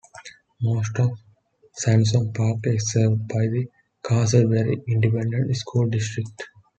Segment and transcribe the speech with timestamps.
[0.63, 1.11] Most of
[1.73, 3.67] Sansom Park is served by the
[4.03, 6.41] Castleberry Independent School District.